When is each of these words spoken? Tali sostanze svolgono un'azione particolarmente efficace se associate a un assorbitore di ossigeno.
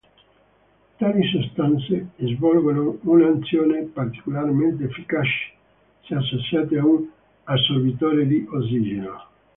Tali 0.97 1.21
sostanze 1.31 2.07
svolgono 2.21 2.97
un'azione 3.03 3.83
particolarmente 3.83 4.85
efficace 4.85 5.53
se 6.03 6.15
associate 6.15 6.79
a 6.79 6.85
un 6.87 7.07
assorbitore 7.43 8.25
di 8.25 8.47
ossigeno. 8.49 9.25